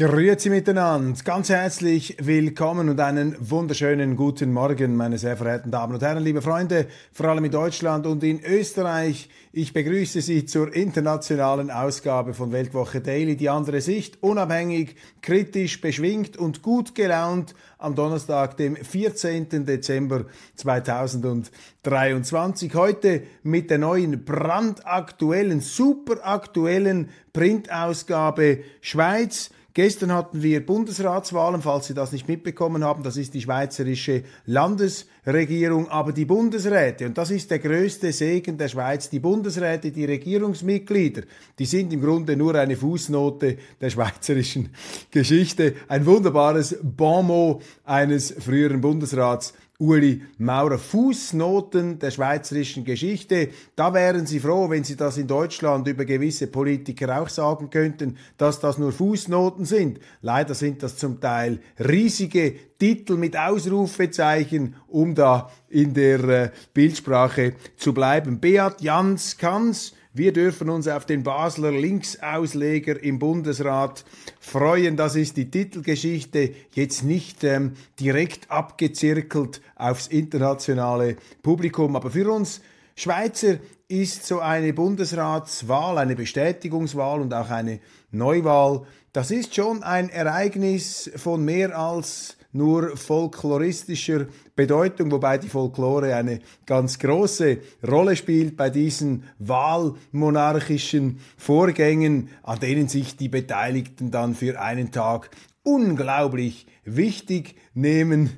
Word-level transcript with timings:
Grüezi 0.00 0.48
miteinander, 0.48 1.20
ganz 1.24 1.50
herzlich 1.50 2.16
willkommen 2.18 2.88
und 2.88 2.98
einen 3.00 3.36
wunderschönen 3.38 4.16
guten 4.16 4.50
Morgen, 4.50 4.96
meine 4.96 5.18
sehr 5.18 5.36
verehrten 5.36 5.70
Damen 5.70 5.92
und 5.92 6.00
Herren, 6.00 6.24
liebe 6.24 6.40
Freunde, 6.40 6.86
vor 7.12 7.26
allem 7.26 7.44
in 7.44 7.50
Deutschland 7.50 8.06
und 8.06 8.24
in 8.24 8.42
Österreich. 8.42 9.28
Ich 9.52 9.74
begrüße 9.74 10.22
Sie 10.22 10.46
zur 10.46 10.74
internationalen 10.74 11.70
Ausgabe 11.70 12.32
von 12.32 12.50
Weltwoche 12.50 13.02
Daily, 13.02 13.36
die 13.36 13.50
andere 13.50 13.82
Sicht, 13.82 14.22
unabhängig, 14.22 14.96
kritisch, 15.20 15.82
beschwingt 15.82 16.38
und 16.38 16.62
gut 16.62 16.94
gelaunt 16.94 17.54
am 17.76 17.94
Donnerstag, 17.94 18.56
dem 18.56 18.76
14. 18.76 19.66
Dezember 19.66 20.24
2023. 20.56 22.74
Heute 22.74 23.24
mit 23.42 23.68
der 23.68 23.76
neuen 23.76 24.24
brandaktuellen, 24.24 25.60
superaktuellen 25.60 27.10
Printausgabe 27.34 28.60
Schweiz. 28.80 29.50
Gestern 29.72 30.12
hatten 30.12 30.42
wir 30.42 30.66
Bundesratswahlen, 30.66 31.62
falls 31.62 31.86
Sie 31.86 31.94
das 31.94 32.10
nicht 32.10 32.26
mitbekommen 32.26 32.82
haben. 32.82 33.04
Das 33.04 33.16
ist 33.16 33.34
die 33.34 33.40
schweizerische 33.40 34.24
Landesregierung, 34.46 35.88
aber 35.88 36.12
die 36.12 36.24
Bundesräte, 36.24 37.06
und 37.06 37.16
das 37.16 37.30
ist 37.30 37.50
der 37.52 37.60
größte 37.60 38.12
Segen 38.12 38.58
der 38.58 38.66
Schweiz, 38.66 39.10
die 39.10 39.20
Bundesräte, 39.20 39.92
die 39.92 40.04
Regierungsmitglieder, 40.04 41.22
die 41.58 41.66
sind 41.66 41.92
im 41.92 42.00
Grunde 42.00 42.36
nur 42.36 42.56
eine 42.56 42.76
Fußnote 42.76 43.58
der 43.80 43.90
schweizerischen 43.90 44.70
Geschichte. 45.10 45.74
Ein 45.86 46.04
wunderbares 46.04 46.76
Bonmot 46.82 47.62
eines 47.84 48.32
früheren 48.32 48.80
Bundesrats 48.80 49.54
Uli 49.80 50.22
Maurer. 50.38 50.78
Fußnoten 50.78 51.98
der 51.98 52.10
schweizerischen 52.10 52.84
Geschichte. 52.84 53.48
Da 53.74 53.92
wären 53.94 54.26
Sie 54.26 54.38
froh, 54.38 54.68
wenn 54.68 54.84
Sie 54.84 54.94
das 54.94 55.16
in 55.16 55.26
Deutschland 55.26 55.88
über 55.88 56.04
gewisse 56.04 56.46
Politiker 56.46 57.20
auch 57.20 57.30
sagen 57.30 57.70
könnten, 57.70 58.18
dass 58.36 58.60
das 58.60 58.76
nur 58.76 58.92
Fußnoten 58.92 59.64
sind. 59.64 59.98
Leider 60.20 60.54
sind 60.54 60.82
das 60.82 60.98
zum 60.98 61.20
Teil 61.20 61.60
riesige 61.78 62.54
Titel 62.78 63.16
mit 63.16 63.36
Ausrufezeichen, 63.36 64.76
um 64.86 65.14
da 65.14 65.50
in 65.68 65.94
der 65.94 66.24
äh, 66.24 66.50
Bildsprache 66.74 67.54
zu 67.76 67.94
bleiben. 67.94 68.38
Beat 68.38 68.82
Jans 68.82 69.38
Kanz 69.38 69.94
wir 70.12 70.32
dürfen 70.32 70.70
uns 70.70 70.88
auf 70.88 71.06
den 71.06 71.22
Basler 71.22 71.70
Linksausleger 71.70 73.00
im 73.00 73.18
Bundesrat 73.20 74.04
freuen. 74.40 74.96
Das 74.96 75.14
ist 75.14 75.36
die 75.36 75.50
Titelgeschichte, 75.50 76.52
jetzt 76.72 77.04
nicht 77.04 77.44
ähm, 77.44 77.74
direkt 78.00 78.50
abgezirkelt 78.50 79.60
aufs 79.76 80.08
internationale 80.08 81.16
Publikum. 81.42 81.94
Aber 81.94 82.10
für 82.10 82.30
uns 82.30 82.60
Schweizer 82.96 83.58
ist 83.86 84.26
so 84.26 84.40
eine 84.40 84.72
Bundesratswahl, 84.72 85.98
eine 85.98 86.16
Bestätigungswahl 86.16 87.20
und 87.20 87.32
auch 87.32 87.50
eine 87.50 87.80
Neuwahl, 88.10 88.82
das 89.12 89.30
ist 89.30 89.54
schon 89.54 89.82
ein 89.82 90.08
Ereignis 90.08 91.10
von 91.16 91.44
mehr 91.44 91.76
als 91.78 92.36
nur 92.52 92.96
folkloristischer 92.96 94.26
Bedeutung, 94.56 95.10
wobei 95.10 95.38
die 95.38 95.48
Folklore 95.48 96.14
eine 96.14 96.40
ganz 96.66 96.98
große 96.98 97.58
Rolle 97.86 98.16
spielt 98.16 98.56
bei 98.56 98.70
diesen 98.70 99.24
wahlmonarchischen 99.38 101.20
Vorgängen, 101.36 102.28
an 102.42 102.58
denen 102.58 102.88
sich 102.88 103.16
die 103.16 103.28
Beteiligten 103.28 104.10
dann 104.10 104.34
für 104.34 104.60
einen 104.60 104.90
Tag 104.90 105.30
unglaublich 105.62 106.66
wichtig 106.84 107.54
nehmen 107.74 108.30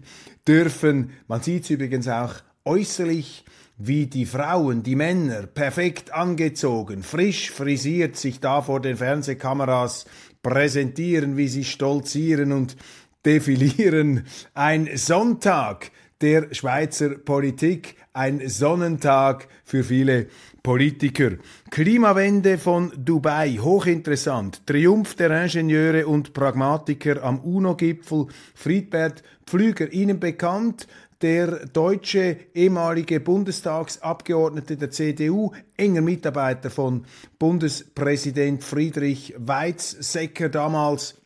dürfen. 0.46 1.10
Man 1.28 1.42
sieht 1.42 1.64
es 1.64 1.70
übrigens 1.70 2.08
auch 2.08 2.34
äußerlich 2.64 3.44
wie 3.78 4.06
die 4.06 4.26
Frauen, 4.26 4.82
die 4.82 4.94
Männer, 4.94 5.46
perfekt 5.46 6.12
angezogen, 6.12 7.02
frisch 7.02 7.50
frisiert 7.50 8.16
sich 8.16 8.38
da 8.38 8.62
vor 8.62 8.80
den 8.80 8.96
Fernsehkameras 8.96 10.04
präsentieren, 10.42 11.36
wie 11.36 11.48
sie 11.48 11.64
stolzieren 11.64 12.52
und 12.52 12.76
defilieren. 13.24 14.24
Ein 14.54 14.90
Sonntag 14.96 15.90
der 16.20 16.54
Schweizer 16.54 17.10
Politik, 17.10 17.96
ein 18.12 18.48
Sonnentag 18.48 19.48
für 19.64 19.82
viele 19.82 20.28
Politiker. 20.62 21.32
Klimawende 21.70 22.58
von 22.58 22.92
Dubai, 22.96 23.58
hochinteressant. 23.60 24.66
Triumph 24.66 25.16
der 25.16 25.44
Ingenieure 25.44 26.06
und 26.06 26.32
Pragmatiker 26.32 27.22
am 27.24 27.40
UNO-Gipfel. 27.40 28.26
Friedbert 28.54 29.22
Pflüger, 29.46 29.92
Ihnen 29.92 30.20
bekannt, 30.20 30.86
der 31.22 31.66
deutsche 31.66 32.36
ehemalige 32.54 33.20
Bundestagsabgeordnete 33.20 34.76
der 34.76 34.90
CDU, 34.90 35.52
enger 35.76 36.00
Mitarbeiter 36.00 36.70
von 36.70 37.04
Bundespräsident 37.38 38.62
Friedrich 38.62 39.34
Weizsäcker 39.38 40.48
damals 40.48 41.21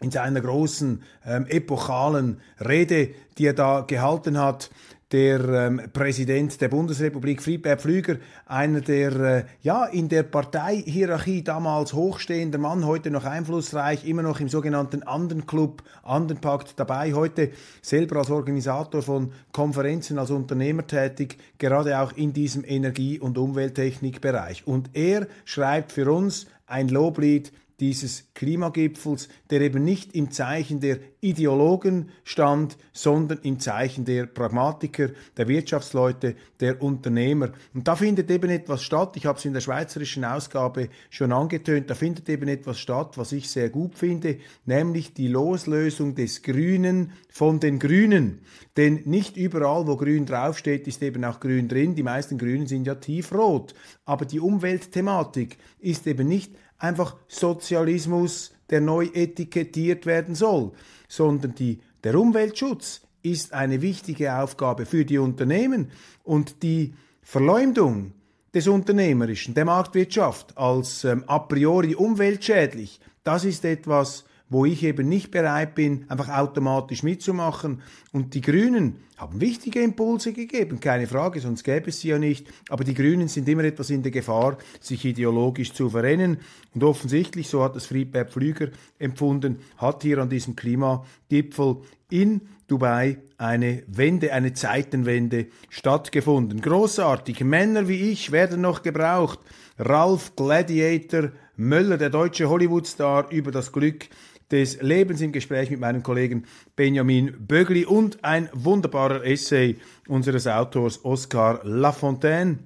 in 0.00 0.10
seiner 0.10 0.40
großen 0.40 1.02
ähm, 1.26 1.46
epochalen 1.48 2.40
Rede, 2.58 3.10
die 3.38 3.46
er 3.46 3.54
da 3.54 3.82
gehalten 3.82 4.38
hat, 4.38 4.70
der 5.12 5.40
ähm, 5.40 5.80
Präsident 5.92 6.60
der 6.60 6.68
Bundesrepublik 6.68 7.42
Friedbert 7.42 7.80
Pflüger, 7.80 8.16
einer 8.46 8.80
der 8.80 9.12
äh, 9.20 9.44
ja 9.60 9.84
in 9.86 10.08
der 10.08 10.22
Parteihierarchie 10.22 11.42
damals 11.42 11.94
hochstehender 11.94 12.58
Mann, 12.58 12.86
heute 12.86 13.10
noch 13.10 13.24
einflussreich, 13.24 14.06
immer 14.06 14.22
noch 14.22 14.38
im 14.38 14.48
sogenannten 14.48 15.02
Andenclub, 15.02 15.82
Andenpakt 16.04 16.74
dabei, 16.78 17.12
heute 17.12 17.50
selber 17.82 18.20
als 18.20 18.30
Organisator 18.30 19.02
von 19.02 19.32
Konferenzen, 19.50 20.18
als 20.18 20.30
Unternehmer 20.30 20.86
tätig, 20.86 21.38
gerade 21.58 21.98
auch 21.98 22.12
in 22.12 22.32
diesem 22.32 22.64
Energie- 22.64 23.18
und 23.18 23.36
Umwelttechnikbereich. 23.36 24.66
Und 24.66 24.90
er 24.94 25.26
schreibt 25.44 25.90
für 25.90 26.12
uns 26.12 26.46
ein 26.66 26.88
Loblied 26.88 27.52
dieses 27.80 28.28
Klimagipfels, 28.34 29.28
der 29.48 29.62
eben 29.62 29.84
nicht 29.84 30.14
im 30.14 30.30
Zeichen 30.30 30.80
der 30.80 30.98
Ideologen 31.20 32.10
stand, 32.24 32.76
sondern 32.92 33.38
im 33.42 33.58
Zeichen 33.58 34.04
der 34.04 34.26
Pragmatiker, 34.26 35.10
der 35.36 35.48
Wirtschaftsleute, 35.48 36.36
der 36.60 36.82
Unternehmer. 36.82 37.52
Und 37.74 37.88
da 37.88 37.96
findet 37.96 38.30
eben 38.30 38.50
etwas 38.50 38.82
statt, 38.82 39.16
ich 39.16 39.26
habe 39.26 39.38
es 39.38 39.44
in 39.44 39.52
der 39.52 39.60
schweizerischen 39.60 40.24
Ausgabe 40.24 40.88
schon 41.08 41.32
angetönt, 41.32 41.90
da 41.90 41.94
findet 41.94 42.28
eben 42.28 42.48
etwas 42.48 42.78
statt, 42.78 43.16
was 43.16 43.32
ich 43.32 43.50
sehr 43.50 43.70
gut 43.70 43.96
finde, 43.96 44.38
nämlich 44.66 45.14
die 45.14 45.28
Loslösung 45.28 46.14
des 46.14 46.42
Grünen 46.42 47.12
von 47.30 47.60
den 47.60 47.78
Grünen. 47.78 48.40
Denn 48.76 49.02
nicht 49.04 49.36
überall, 49.36 49.86
wo 49.86 49.96
Grün 49.96 50.26
draufsteht, 50.26 50.86
ist 50.86 51.02
eben 51.02 51.24
auch 51.24 51.40
Grün 51.40 51.68
drin. 51.68 51.94
Die 51.94 52.02
meisten 52.02 52.38
Grünen 52.38 52.66
sind 52.66 52.86
ja 52.86 52.94
tiefrot. 52.94 53.74
Aber 54.04 54.24
die 54.24 54.40
Umweltthematik 54.40 55.58
ist 55.80 56.06
eben 56.06 56.28
nicht 56.28 56.54
einfach 56.80 57.16
Sozialismus, 57.28 58.52
der 58.70 58.80
neu 58.80 59.08
etikettiert 59.12 60.06
werden 60.06 60.34
soll, 60.34 60.72
sondern 61.08 61.54
die, 61.54 61.80
der 62.02 62.14
Umweltschutz 62.16 63.02
ist 63.22 63.52
eine 63.52 63.82
wichtige 63.82 64.34
Aufgabe 64.36 64.86
für 64.86 65.04
die 65.04 65.18
Unternehmen 65.18 65.90
und 66.24 66.62
die 66.62 66.94
Verleumdung 67.22 68.12
des 68.54 68.66
Unternehmerischen, 68.66 69.54
der 69.54 69.64
Marktwirtschaft 69.64 70.56
als 70.56 71.04
ähm, 71.04 71.24
a 71.26 71.38
priori 71.38 71.94
umweltschädlich, 71.94 73.00
das 73.22 73.44
ist 73.44 73.64
etwas, 73.64 74.24
wo 74.50 74.64
ich 74.64 74.82
eben 74.82 75.08
nicht 75.08 75.30
bereit 75.30 75.74
bin, 75.76 76.04
einfach 76.10 76.28
automatisch 76.28 77.02
mitzumachen. 77.02 77.80
Und 78.12 78.34
die 78.34 78.40
Grünen 78.40 78.96
haben 79.16 79.40
wichtige 79.40 79.80
Impulse 79.80 80.32
gegeben, 80.32 80.80
keine 80.80 81.06
Frage, 81.06 81.40
sonst 81.40 81.62
gäbe 81.62 81.90
es 81.90 82.00
sie 82.00 82.08
ja 82.08 82.18
nicht. 82.18 82.46
Aber 82.68 82.82
die 82.82 82.94
Grünen 82.94 83.28
sind 83.28 83.48
immer 83.48 83.64
etwas 83.64 83.90
in 83.90 84.02
der 84.02 84.10
Gefahr, 84.10 84.58
sich 84.80 85.04
ideologisch 85.04 85.72
zu 85.72 85.88
verrennen. 85.88 86.38
Und 86.74 86.82
offensichtlich, 86.82 87.48
so 87.48 87.62
hat 87.62 87.76
es 87.76 87.86
Friedbert 87.86 88.32
Pflüger 88.32 88.68
empfunden, 88.98 89.60
hat 89.76 90.02
hier 90.02 90.18
an 90.18 90.28
diesem 90.28 90.56
Klimagipfel 90.56 91.76
in 92.10 92.40
Dubai 92.66 93.18
eine 93.38 93.84
Wende, 93.86 94.32
eine 94.32 94.52
Zeitenwende 94.52 95.46
stattgefunden. 95.68 96.60
Großartig. 96.60 97.40
Männer 97.40 97.88
wie 97.88 98.10
ich 98.10 98.32
werden 98.32 98.60
noch 98.60 98.82
gebraucht. 98.82 99.38
Ralph 99.78 100.34
Gladiator 100.34 101.30
Möller, 101.56 101.98
der 101.98 102.10
deutsche 102.10 102.48
Hollywoodstar, 102.48 103.30
über 103.30 103.50
das 103.50 103.70
Glück 103.70 104.08
des 104.50 104.80
Lebens 104.82 105.20
im 105.20 105.32
Gespräch 105.32 105.70
mit 105.70 105.80
meinem 105.80 106.02
Kollegen 106.02 106.44
Benjamin 106.76 107.34
Bögli 107.46 107.84
und 107.84 108.24
ein 108.24 108.48
wunderbarer 108.52 109.24
Essay 109.24 109.76
unseres 110.08 110.46
Autors 110.46 111.04
Oscar 111.04 111.60
Lafontaine. 111.64 112.58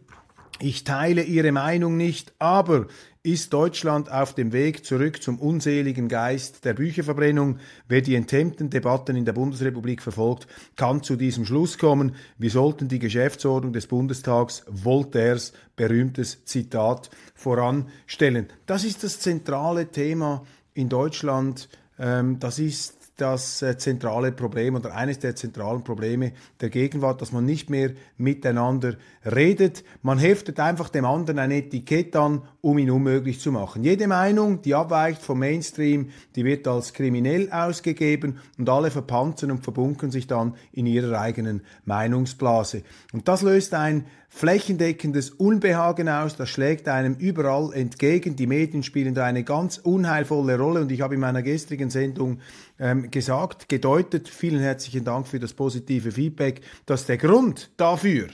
Ich 0.60 0.84
teile 0.84 1.22
Ihre 1.24 1.50
Meinung 1.50 1.96
nicht, 1.96 2.32
aber 2.38 2.86
ist 3.26 3.52
Deutschland 3.52 4.12
auf 4.12 4.34
dem 4.34 4.52
Weg 4.52 4.84
zurück 4.84 5.22
zum 5.22 5.38
unseligen 5.38 6.08
Geist 6.08 6.64
der 6.64 6.74
Bücherverbrennung? 6.74 7.58
Wer 7.88 8.02
die 8.02 8.14
enthemmten 8.14 8.70
Debatten 8.70 9.16
in 9.16 9.24
der 9.24 9.32
Bundesrepublik 9.32 10.02
verfolgt, 10.02 10.46
kann 10.76 11.02
zu 11.02 11.16
diesem 11.16 11.44
Schluss 11.44 11.78
kommen, 11.78 12.14
wir 12.38 12.50
sollten 12.50 12.86
die 12.86 12.98
Geschäftsordnung 12.98 13.72
des 13.72 13.86
Bundestags 13.86 14.64
Voltaires 14.68 15.54
berühmtes 15.74 16.44
Zitat 16.44 17.10
voranstellen. 17.34 18.48
Das 18.66 18.84
ist 18.84 19.02
das 19.02 19.18
zentrale 19.20 19.90
Thema 19.90 20.44
in 20.74 20.88
Deutschland. 20.88 21.68
Ähm, 21.98 22.38
das 22.40 22.58
ist 22.58 23.04
das 23.16 23.62
äh, 23.62 23.78
zentrale 23.78 24.32
Problem 24.32 24.74
oder 24.74 24.94
eines 24.94 25.20
der 25.20 25.36
zentralen 25.36 25.84
Probleme 25.84 26.32
der 26.60 26.68
Gegenwart, 26.68 27.20
dass 27.20 27.32
man 27.32 27.44
nicht 27.44 27.70
mehr 27.70 27.92
miteinander 28.16 28.96
redet. 29.24 29.84
Man 30.02 30.18
heftet 30.18 30.58
einfach 30.58 30.88
dem 30.88 31.04
anderen 31.04 31.38
ein 31.38 31.52
Etikett 31.52 32.16
an, 32.16 32.42
um 32.64 32.78
ihn 32.78 32.90
unmöglich 32.90 33.40
zu 33.40 33.52
machen. 33.52 33.84
Jede 33.84 34.08
Meinung, 34.08 34.62
die 34.62 34.74
abweicht 34.74 35.20
vom 35.20 35.38
Mainstream, 35.38 36.08
die 36.34 36.46
wird 36.46 36.66
als 36.66 36.94
kriminell 36.94 37.52
ausgegeben 37.52 38.38
und 38.56 38.70
alle 38.70 38.90
verpanzen 38.90 39.50
und 39.50 39.62
verbunken 39.62 40.10
sich 40.10 40.26
dann 40.26 40.54
in 40.72 40.86
ihrer 40.86 41.20
eigenen 41.20 41.60
Meinungsblase. 41.84 42.82
Und 43.12 43.28
das 43.28 43.42
löst 43.42 43.74
ein 43.74 44.06
flächendeckendes 44.30 45.28
Unbehagen 45.28 46.08
aus, 46.08 46.36
das 46.36 46.48
schlägt 46.48 46.88
einem 46.88 47.16
überall 47.16 47.70
entgegen. 47.74 48.34
Die 48.34 48.46
Medien 48.46 48.82
spielen 48.82 49.14
da 49.14 49.26
eine 49.26 49.44
ganz 49.44 49.76
unheilvolle 49.76 50.58
Rolle 50.58 50.80
und 50.80 50.90
ich 50.90 51.02
habe 51.02 51.16
in 51.16 51.20
meiner 51.20 51.42
gestrigen 51.42 51.90
Sendung 51.90 52.38
ähm, 52.78 53.10
gesagt, 53.10 53.68
gedeutet, 53.68 54.26
vielen 54.26 54.60
herzlichen 54.60 55.04
Dank 55.04 55.28
für 55.28 55.38
das 55.38 55.52
positive 55.52 56.12
Feedback, 56.12 56.62
dass 56.86 57.04
der 57.04 57.18
Grund 57.18 57.72
dafür 57.76 58.28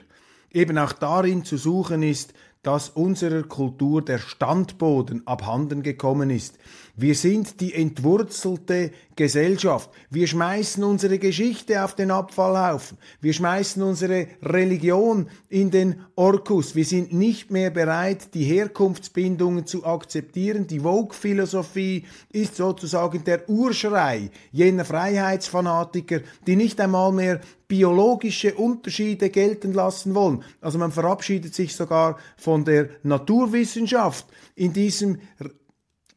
eben 0.52 0.78
auch 0.78 0.92
darin 0.92 1.44
zu 1.44 1.56
suchen 1.56 2.02
ist, 2.02 2.32
dass 2.62 2.90
unserer 2.90 3.42
Kultur 3.42 4.04
der 4.04 4.18
Standboden 4.18 5.26
abhanden 5.26 5.82
gekommen 5.82 6.30
ist. 6.30 6.58
Wir 7.00 7.14
sind 7.14 7.62
die 7.62 7.72
entwurzelte 7.72 8.90
Gesellschaft. 9.16 9.88
Wir 10.10 10.26
schmeißen 10.26 10.84
unsere 10.84 11.18
Geschichte 11.18 11.82
auf 11.82 11.94
den 11.94 12.10
Abfallhaufen. 12.10 12.98
Wir 13.22 13.32
schmeißen 13.32 13.82
unsere 13.82 14.26
Religion 14.42 15.26
in 15.48 15.70
den 15.70 16.02
Orkus. 16.14 16.74
Wir 16.74 16.84
sind 16.84 17.14
nicht 17.14 17.50
mehr 17.50 17.70
bereit, 17.70 18.34
die 18.34 18.44
Herkunftsbindungen 18.44 19.64
zu 19.64 19.86
akzeptieren. 19.86 20.66
Die 20.66 20.80
Vogue-Philosophie 20.80 22.04
ist 22.32 22.56
sozusagen 22.56 23.24
der 23.24 23.48
Urschrei 23.48 24.30
jener 24.52 24.84
Freiheitsfanatiker, 24.84 26.20
die 26.46 26.56
nicht 26.56 26.78
einmal 26.82 27.12
mehr 27.12 27.40
biologische 27.66 28.54
Unterschiede 28.56 29.30
gelten 29.30 29.72
lassen 29.72 30.14
wollen. 30.14 30.42
Also 30.60 30.78
man 30.78 30.92
verabschiedet 30.92 31.54
sich 31.54 31.74
sogar 31.74 32.18
von 32.36 32.64
der 32.66 32.90
Naturwissenschaft 33.04 34.26
in 34.54 34.74
diesem 34.74 35.18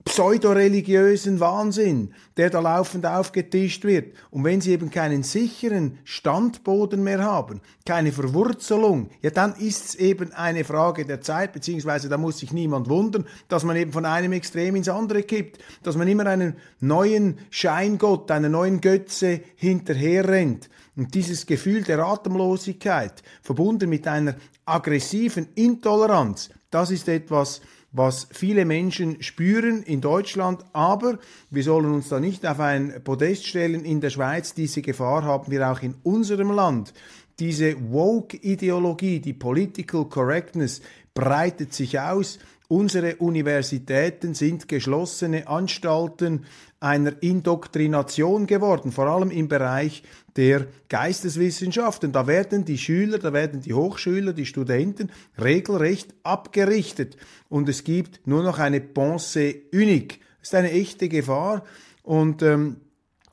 pseudoreligiösen 0.05 1.39
Wahnsinn, 1.39 2.13
der 2.37 2.49
da 2.49 2.59
laufend 2.59 3.05
aufgetischt 3.05 3.85
wird. 3.85 4.15
Und 4.31 4.43
wenn 4.43 4.59
sie 4.59 4.71
eben 4.71 4.89
keinen 4.91 5.23
sicheren 5.23 5.97
Standboden 6.03 7.03
mehr 7.03 7.23
haben, 7.23 7.61
keine 7.85 8.11
Verwurzelung, 8.11 9.09
ja 9.21 9.29
dann 9.29 9.55
ist 9.55 9.85
es 9.85 9.95
eben 9.95 10.33
eine 10.33 10.65
Frage 10.65 11.05
der 11.05 11.21
Zeit, 11.21 11.53
beziehungsweise 11.53 12.09
da 12.09 12.17
muss 12.17 12.39
sich 12.39 12.51
niemand 12.51 12.89
wundern, 12.89 13.25
dass 13.47 13.63
man 13.63 13.75
eben 13.75 13.93
von 13.93 14.05
einem 14.05 14.33
Extrem 14.33 14.75
ins 14.75 14.89
andere 14.89 15.23
kippt, 15.23 15.59
dass 15.83 15.95
man 15.95 16.07
immer 16.07 16.25
einen 16.25 16.55
neuen 16.79 17.37
Scheingott, 17.49 18.29
einen 18.31 18.51
neuen 18.51 18.81
Götze 18.81 19.41
hinterherrennt. 19.55 20.69
Und 20.95 21.15
dieses 21.15 21.45
Gefühl 21.45 21.83
der 21.83 21.99
Atemlosigkeit, 21.99 23.23
verbunden 23.41 23.89
mit 23.89 24.07
einer 24.07 24.35
aggressiven 24.65 25.47
Intoleranz, 25.55 26.49
das 26.69 26.91
ist 26.91 27.07
etwas, 27.07 27.61
was 27.93 28.27
viele 28.31 28.65
Menschen 28.65 29.21
spüren 29.21 29.83
in 29.83 30.01
Deutschland, 30.01 30.65
aber 30.73 31.19
wir 31.51 31.63
sollen 31.63 31.93
uns 31.93 32.09
da 32.09 32.19
nicht 32.19 32.45
auf 32.45 32.59
ein 32.59 33.01
Podest 33.03 33.45
stellen 33.45 33.85
in 33.85 34.01
der 34.01 34.09
Schweiz. 34.09 34.55
Diese 34.55 34.81
Gefahr 34.81 35.23
haben 35.23 35.51
wir 35.51 35.71
auch 35.71 35.81
in 35.81 35.95
unserem 36.01 36.51
Land. 36.51 36.93
Diese 37.39 37.75
Woke-Ideologie, 37.91 39.19
die 39.19 39.33
Political 39.33 40.05
Correctness 40.05 40.81
breitet 41.13 41.73
sich 41.73 41.99
aus. 41.99 42.39
Unsere 42.67 43.17
Universitäten 43.17 44.33
sind 44.33 44.67
geschlossene 44.67 45.47
Anstalten 45.47 46.45
einer 46.79 47.21
Indoktrination 47.21 48.47
geworden, 48.47 48.91
vor 48.91 49.05
allem 49.05 49.29
im 49.29 49.47
Bereich 49.47 50.03
der 50.35 50.67
Geisteswissenschaften. 50.89 52.11
Da 52.11 52.27
werden 52.27 52.65
die 52.65 52.77
Schüler, 52.77 53.19
da 53.19 53.33
werden 53.33 53.61
die 53.61 53.73
Hochschüler, 53.73 54.33
die 54.33 54.45
Studenten 54.45 55.11
regelrecht 55.41 56.13
abgerichtet 56.23 57.17
und 57.49 57.69
es 57.69 57.83
gibt 57.83 58.25
nur 58.27 58.43
noch 58.43 58.59
eine 58.59 58.79
Pensée 58.79 59.61
unique. 59.73 60.19
Das 60.39 60.49
ist 60.49 60.55
eine 60.55 60.71
echte 60.71 61.09
Gefahr 61.09 61.63
und 62.01 62.41
ähm, 62.41 62.77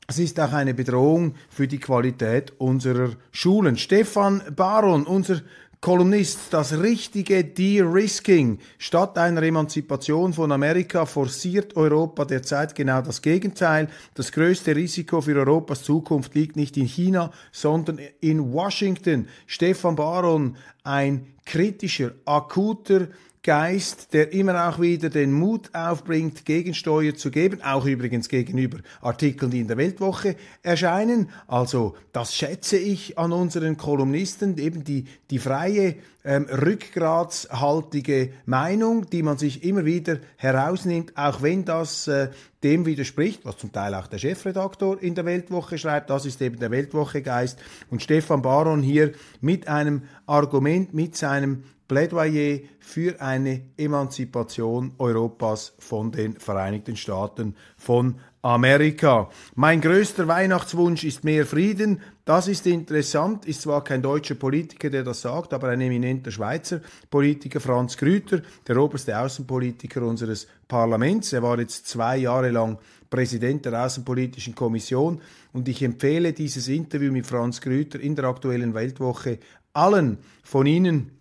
es 0.07 0.19
ist 0.19 0.39
auch 0.39 0.51
eine 0.51 0.73
Bedrohung 0.73 1.35
für 1.49 1.67
die 1.67 1.79
Qualität 1.79 2.53
unserer 2.57 3.11
Schulen. 3.31 3.77
Stefan 3.77 4.41
Baron, 4.55 5.05
unser 5.05 5.41
Kolumnist, 5.83 6.53
das 6.53 6.79
richtige 6.79 7.43
De-Risking 7.43 8.59
statt 8.77 9.17
einer 9.17 9.41
Emanzipation 9.41 10.31
von 10.31 10.51
Amerika 10.51 11.07
forciert 11.07 11.75
Europa 11.75 12.23
derzeit 12.23 12.75
genau 12.75 13.01
das 13.01 13.23
Gegenteil. 13.23 13.87
Das 14.13 14.31
größte 14.31 14.75
Risiko 14.75 15.21
für 15.21 15.35
Europas 15.35 15.81
Zukunft 15.81 16.35
liegt 16.35 16.55
nicht 16.55 16.77
in 16.77 16.85
China, 16.85 17.31
sondern 17.51 17.99
in 18.19 18.53
Washington. 18.53 19.27
Stefan 19.47 19.95
Baron, 19.95 20.55
ein 20.83 21.33
kritischer, 21.45 22.11
akuter 22.25 23.07
Geist, 23.43 24.13
der 24.13 24.33
immer 24.33 24.69
auch 24.69 24.79
wieder 24.79 25.09
den 25.09 25.33
Mut 25.33 25.73
aufbringt, 25.73 26.45
Gegensteuer 26.45 27.15
zu 27.15 27.31
geben, 27.31 27.63
auch 27.63 27.87
übrigens 27.87 28.29
gegenüber 28.29 28.77
Artikeln, 29.01 29.49
die 29.49 29.61
in 29.61 29.67
der 29.67 29.77
Weltwoche 29.77 30.35
erscheinen. 30.61 31.31
Also 31.47 31.95
das 32.13 32.35
schätze 32.35 32.77
ich 32.77 33.17
an 33.17 33.31
unseren 33.31 33.77
Kolumnisten, 33.77 34.59
eben 34.59 34.83
die, 34.83 35.05
die 35.31 35.39
freie, 35.39 35.95
ähm, 36.23 36.45
rückgratshaltige 36.45 38.31
Meinung, 38.45 39.09
die 39.09 39.23
man 39.23 39.39
sich 39.39 39.63
immer 39.63 39.85
wieder 39.85 40.19
herausnimmt, 40.37 41.17
auch 41.17 41.41
wenn 41.41 41.65
das 41.65 42.07
äh, 42.07 42.29
dem 42.63 42.85
widerspricht, 42.85 43.43
was 43.43 43.57
zum 43.57 43.71
Teil 43.71 43.95
auch 43.95 44.05
der 44.05 44.19
Chefredaktor 44.19 45.01
in 45.01 45.15
der 45.15 45.25
Weltwoche 45.25 45.79
schreibt, 45.79 46.11
das 46.11 46.27
ist 46.27 46.43
eben 46.43 46.59
der 46.59 46.69
Weltwoche-Geist. 46.69 47.57
Und 47.89 48.03
Stefan 48.03 48.43
Baron 48.43 48.83
hier 48.83 49.13
mit 49.39 49.67
einem 49.67 50.03
Argument, 50.27 50.93
mit 50.93 51.15
seinem 51.15 51.63
Plädoyer 51.91 52.59
für 52.79 53.19
eine 53.19 53.63
Emanzipation 53.75 54.93
Europas 54.97 55.73
von 55.77 56.09
den 56.09 56.39
Vereinigten 56.39 56.95
Staaten 56.95 57.53
von 57.75 58.15
Amerika. 58.41 59.29
Mein 59.55 59.81
größter 59.81 60.25
Weihnachtswunsch 60.25 61.03
ist 61.03 61.25
mehr 61.25 61.45
Frieden. 61.45 61.99
Das 62.23 62.47
ist 62.47 62.65
interessant, 62.65 63.43
ist 63.45 63.63
zwar 63.63 63.83
kein 63.83 64.01
deutscher 64.01 64.35
Politiker, 64.35 64.89
der 64.89 65.03
das 65.03 65.19
sagt, 65.19 65.53
aber 65.53 65.67
ein 65.67 65.81
eminenter 65.81 66.31
Schweizer 66.31 66.79
Politiker, 67.09 67.59
Franz 67.59 67.97
Grüter, 67.97 68.41
der 68.65 68.77
oberste 68.77 69.19
Außenpolitiker 69.19 70.01
unseres 70.03 70.47
Parlaments. 70.69 71.33
Er 71.33 71.43
war 71.43 71.59
jetzt 71.59 71.89
zwei 71.89 72.15
Jahre 72.15 72.51
lang 72.51 72.77
Präsident 73.09 73.65
der 73.65 73.83
Außenpolitischen 73.85 74.55
Kommission 74.55 75.19
und 75.51 75.67
ich 75.67 75.83
empfehle 75.83 76.31
dieses 76.31 76.69
Interview 76.69 77.11
mit 77.11 77.27
Franz 77.27 77.59
Grüter 77.59 77.99
in 77.99 78.15
der 78.15 78.23
aktuellen 78.23 78.73
Weltwoche 78.73 79.39
allen 79.73 80.19
von 80.41 80.65
Ihnen, 80.65 81.20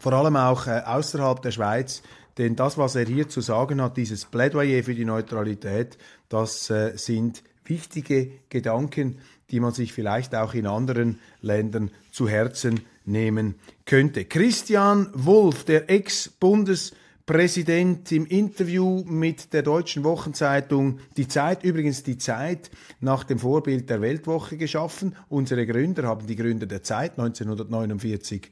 vor 0.00 0.12
allem 0.14 0.34
auch 0.34 0.66
äh, 0.66 0.80
außerhalb 0.84 1.40
der 1.42 1.52
Schweiz, 1.52 2.02
denn 2.38 2.56
das, 2.56 2.78
was 2.78 2.96
er 2.96 3.04
hier 3.04 3.28
zu 3.28 3.40
sagen 3.40 3.82
hat, 3.82 3.96
dieses 3.96 4.24
Plädoyer 4.24 4.82
für 4.82 4.94
die 4.94 5.04
Neutralität, 5.04 5.98
das 6.28 6.70
äh, 6.70 6.96
sind 6.96 7.42
wichtige 7.64 8.30
Gedanken, 8.48 9.18
die 9.50 9.60
man 9.60 9.72
sich 9.72 9.92
vielleicht 9.92 10.34
auch 10.34 10.54
in 10.54 10.66
anderen 10.66 11.20
Ländern 11.42 11.90
zu 12.10 12.28
Herzen 12.28 12.80
nehmen 13.04 13.56
könnte. 13.84 14.24
Christian 14.24 15.10
Wolf, 15.12 15.64
der 15.64 15.90
Ex-Bundes- 15.90 16.92
Präsident 17.30 18.10
im 18.10 18.26
Interview 18.26 19.04
mit 19.06 19.52
der 19.52 19.62
deutschen 19.62 20.02
Wochenzeitung 20.02 20.98
Die 21.16 21.28
Zeit, 21.28 21.62
übrigens 21.62 22.02
die 22.02 22.18
Zeit 22.18 22.72
nach 22.98 23.22
dem 23.22 23.38
Vorbild 23.38 23.88
der 23.88 24.00
Weltwoche 24.00 24.56
geschaffen. 24.56 25.14
Unsere 25.28 25.64
Gründer 25.64 26.08
haben 26.08 26.26
die 26.26 26.34
Gründer 26.34 26.66
der 26.66 26.82
Zeit 26.82 27.12
1949 27.20 28.50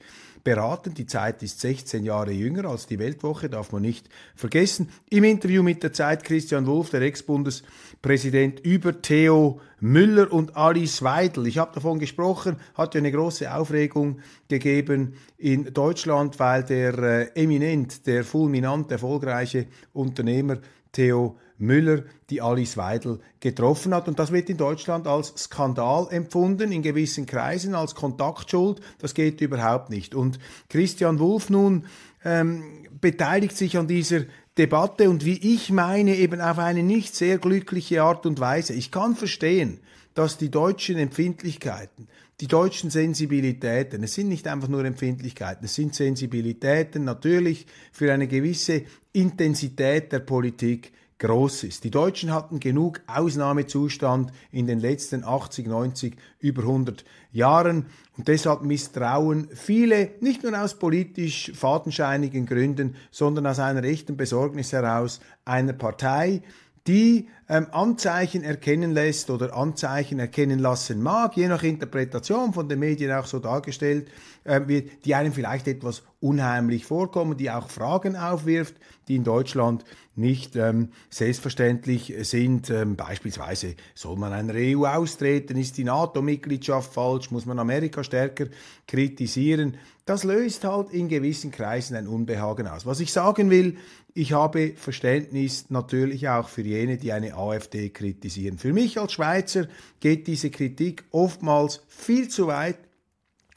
beraten. 0.49 0.95
Die 0.95 1.05
Zeit 1.05 1.43
ist 1.43 1.61
16 1.61 2.05
Jahre 2.05 2.33
jünger 2.33 2.64
als 2.64 2.87
die 2.87 2.99
Weltwoche, 2.99 3.50
darf 3.50 3.71
man 3.71 3.83
nicht 3.83 4.09
vergessen. 4.35 4.88
Im 5.11 5.25
Interview 5.25 5.62
mit 5.62 5.83
der 5.83 5.93
Zeit 5.93 6.25
Christian 6.25 6.67
Wulff, 6.67 6.88
der 6.88 7.02
Ex-Bundespräsident, 7.02 8.61
über 8.61 9.02
Theo 9.02 9.61
Müller 9.81 10.33
und 10.33 10.57
Alice 10.57 11.02
Weidel. 11.02 11.47
Ich 11.47 11.59
habe 11.59 11.75
davon 11.75 11.99
gesprochen, 11.99 12.57
hat 12.75 12.95
ja 12.95 12.99
eine 12.99 13.12
große 13.12 13.55
Aufregung 13.55 14.21
gegeben 14.49 15.17
in 15.37 15.75
Deutschland, 15.75 16.38
weil 16.38 16.64
der 16.64 16.99
äh, 16.99 17.43
eminent, 17.43 18.07
der 18.07 18.25
fulminant 18.25 18.90
erfolgreiche 18.90 19.67
Unternehmer 19.93 20.57
Theo 20.92 21.38
Müller, 21.59 22.04
die 22.30 22.40
Alice 22.40 22.76
Weidel 22.76 23.18
getroffen 23.40 23.95
hat. 23.95 24.09
Und 24.09 24.18
das 24.18 24.33
wird 24.33 24.49
in 24.49 24.57
Deutschland 24.57 25.07
als 25.07 25.35
Skandal 25.37 26.07
empfunden, 26.11 26.73
in 26.73 26.83
gewissen 26.83 27.26
Kreisen 27.26 27.75
als 27.75 27.95
Kontaktschuld. 27.95 28.80
Das 28.99 29.14
geht 29.14 29.40
überhaupt 29.40 29.90
nicht. 29.90 30.14
Und 30.14 30.38
Christian 30.68 31.18
Wulff 31.18 31.50
nun 31.50 31.87
ähm, 32.25 32.87
beteiligt 33.00 33.57
sich 33.57 33.76
an 33.76 33.88
dieser 33.88 34.23
Debatte 34.57 35.09
und 35.09 35.25
wie 35.25 35.54
ich 35.54 35.71
meine, 35.71 36.16
eben 36.16 36.40
auf 36.40 36.59
eine 36.59 36.83
nicht 36.83 37.14
sehr 37.14 37.38
glückliche 37.38 38.02
Art 38.02 38.26
und 38.26 38.40
Weise. 38.40 38.73
Ich 38.75 38.90
kann 38.90 39.14
verstehen, 39.14 39.80
dass 40.14 40.37
die 40.37 40.50
deutschen 40.50 40.99
Empfindlichkeiten, 40.99 42.09
die 42.40 42.49
deutschen 42.49 42.90
Sensibilitäten, 42.90 44.02
es 44.02 44.14
sind 44.14 44.28
nicht 44.28 44.49
einfach 44.49 44.66
nur 44.66 44.85
Empfindlichkeiten, 44.85 45.64
es 45.64 45.76
sind 45.76 45.95
Sensibilitäten 45.95 47.04
natürlich 47.04 47.66
für 47.92 48.12
eine 48.12 48.26
gewisse 48.26 48.83
Intensität 49.21 50.13
der 50.13 50.21
Politik 50.21 50.93
groß 51.19 51.65
ist. 51.65 51.83
Die 51.83 51.91
Deutschen 51.91 52.33
hatten 52.33 52.61
genug 52.61 53.01
Ausnahmezustand 53.09 54.33
in 54.53 54.69
den 54.69 54.79
letzten 54.79 55.25
80, 55.25 55.67
90, 55.67 56.17
über 56.39 56.63
100 56.63 57.05
Jahren 57.33 57.87
und 58.17 58.29
deshalb 58.29 58.63
misstrauen 58.63 59.49
viele, 59.53 60.13
nicht 60.21 60.45
nur 60.45 60.61
aus 60.61 60.79
politisch 60.79 61.51
fadenscheinigen 61.55 62.47
Gründen, 62.47 62.95
sondern 63.11 63.49
aus 63.49 63.59
einer 63.59 63.83
echten 63.83 64.17
Besorgnis 64.17 64.73
heraus, 64.73 65.21
einer 65.45 65.73
Partei, 65.73 66.43
die 66.88 67.28
ähm, 67.50 67.66
Anzeichen 67.71 68.42
erkennen 68.42 68.92
lässt 68.92 69.30
oder 69.30 69.54
Anzeichen 69.54 70.18
erkennen 70.18 70.59
lassen 70.59 71.02
mag, 71.02 71.37
je 71.37 71.47
nach 71.47 71.62
Interpretation 71.62 72.52
von 72.54 72.68
den 72.68 72.78
Medien 72.78 73.12
auch 73.12 73.26
so 73.26 73.38
dargestellt 73.38 74.09
äh, 74.45 74.61
wird, 74.66 75.04
die 75.04 75.14
einem 75.14 75.33
vielleicht 75.33 75.68
etwas 75.68 76.02
unheimlich 76.21 76.87
vorkommen, 76.87 77.37
die 77.37 77.50
auch 77.50 77.68
Fragen 77.68 78.16
aufwirft, 78.16 78.75
die 79.07 79.16
in 79.16 79.25
Deutschland 79.25 79.85
nicht 80.16 80.57
ähm, 80.57 80.88
selbstverständlich 81.11 82.14
sind. 82.23 82.71
Ähm, 82.71 82.97
beispielsweise, 82.97 83.76
soll 83.95 84.16
man 84.16 84.33
einer 84.33 84.54
EU 84.57 84.87
austreten? 84.87 85.57
Ist 85.59 85.76
die 85.76 85.85
NATO-Mitgliedschaft 85.85 86.92
falsch? 86.92 87.30
Muss 87.30 87.47
man 87.47 87.59
Amerika 87.59 88.02
stärker 88.02 88.47
kritisieren? 88.87 89.76
Das 90.09 90.25
löst 90.25 90.65
halt 90.65 90.91
in 90.91 91.11
gewissen 91.11 91.50
Kreisen 91.50 91.95
ein 91.95 92.07
Unbehagen 92.07 92.67
aus. 92.67 92.87
Was 92.87 92.99
ich 93.00 93.12
sagen 93.12 93.50
will, 93.50 93.77
ich 94.15 94.33
habe 94.33 94.73
Verständnis 94.75 95.67
natürlich 95.69 96.31
auch 96.31 96.49
für 96.49 96.62
jene, 96.62 96.97
die 96.97 97.12
eine 97.12 97.35
AfD 97.35 97.91
kritisieren. 97.91 98.57
Für 98.57 98.73
mich 98.73 98.99
als 98.99 99.12
Schweizer 99.12 99.69
geht 100.00 100.27
diese 100.27 100.49
Kritik 100.49 101.05
oftmals 101.11 101.83
viel 101.88 102.29
zu 102.29 102.47
weit, 102.47 102.79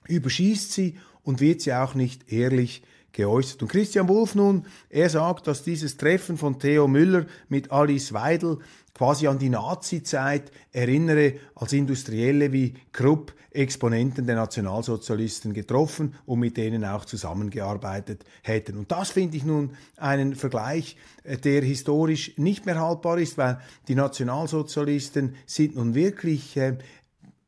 überschießt 0.10 0.74
sie 0.74 0.98
und 1.24 1.40
wird 1.40 1.62
sie 1.62 1.72
auch 1.72 1.96
nicht 1.96 2.34
ehrlich 2.34 2.84
geäußert. 3.14 3.62
Und 3.62 3.72
Christian 3.72 4.08
Wulff 4.08 4.36
nun, 4.36 4.66
er 4.90 5.10
sagt, 5.10 5.48
dass 5.48 5.64
dieses 5.64 5.98
Treffen 5.98 6.38
von 6.38 6.60
Theo 6.60 6.88
Müller 6.88 7.26
mit 7.50 7.72
Alice 7.72 8.14
Weidel 8.14 8.60
quasi 8.94 9.28
an 9.28 9.40
die 9.40 9.50
Nazi-Zeit 9.50 10.52
erinnere, 10.72 11.36
als 11.56 11.74
Industrielle 11.74 12.52
wie 12.52 12.76
Krupp 12.92 13.34
Exponenten 13.52 14.26
der 14.26 14.36
Nationalsozialisten 14.36 15.54
getroffen 15.54 16.16
und 16.26 16.40
mit 16.40 16.56
denen 16.56 16.86
auch 16.86 17.04
zusammengearbeitet 17.04 18.24
hätten. 18.44 18.78
Und 18.78 18.92
das 18.92 19.12
finde 19.12 19.36
ich 19.36 19.44
nun 19.44 19.72
einen 19.98 20.36
Vergleich, 20.36 20.96
äh, 21.24 21.38
der 21.38 21.62
historisch 21.62 22.38
nicht 22.38 22.66
mehr 22.66 22.80
haltbar 22.80 23.18
ist, 23.18 23.38
weil 23.38 23.60
die 23.90 23.96
Nationalsozialisten 23.96 25.36
sind 25.46 25.76
nun 25.76 25.96
wirklich 25.96 26.56
äh, 26.56 26.78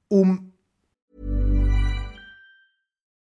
um 0.10 0.52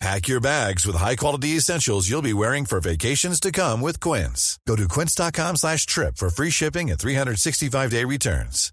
Pack 0.00 0.28
your 0.28 0.40
bags 0.40 0.86
with 0.86 0.94
high-quality 0.94 1.56
essentials 1.56 2.08
you'll 2.08 2.20
be 2.20 2.34
wearing 2.34 2.66
for 2.66 2.80
vacations 2.80 3.40
to 3.40 3.50
come 3.50 3.80
with 3.80 3.98
Quince. 3.98 4.58
Go 4.66 4.76
to 4.76 4.86
quince.com 4.86 5.56
slash 5.56 5.86
trip 5.86 6.18
for 6.18 6.28
free 6.28 6.50
shipping 6.50 6.90
and 6.90 6.98
365-day 7.00 8.04
returns. 8.04 8.72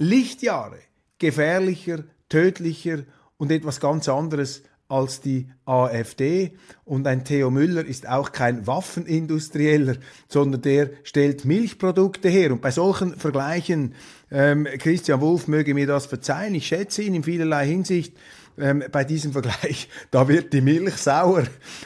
Lichtjahre 0.00 0.78
gefährlicher, 1.18 2.04
tödlicher 2.28 3.04
und 3.36 3.50
etwas 3.50 3.80
ganz 3.80 4.08
anderes 4.08 4.62
als 4.88 5.20
die 5.20 5.48
AfD. 5.64 6.56
Und 6.84 7.06
ein 7.06 7.24
Theo 7.24 7.50
Müller 7.50 7.84
ist 7.84 8.08
auch 8.08 8.32
kein 8.32 8.66
Waffenindustrieller, 8.66 9.96
sondern 10.28 10.62
der 10.62 10.90
stellt 11.04 11.44
Milchprodukte 11.44 12.28
her. 12.28 12.52
Und 12.52 12.62
bei 12.62 12.70
solchen 12.70 13.16
Vergleichen, 13.16 13.94
ähm, 14.30 14.66
Christian 14.78 15.20
Wulff 15.20 15.48
möge 15.48 15.74
mir 15.74 15.86
das 15.86 16.06
verzeihen, 16.06 16.54
ich 16.54 16.66
schätze 16.66 17.02
ihn 17.02 17.14
in 17.14 17.22
vielerlei 17.22 17.66
Hinsicht, 17.66 18.14
ähm, 18.60 18.84
bei 18.90 19.04
diesem 19.04 19.32
Vergleich, 19.32 19.88
da 20.10 20.28
wird 20.28 20.52
die 20.52 20.60
Milch 20.60 20.96
sauer. 20.96 21.44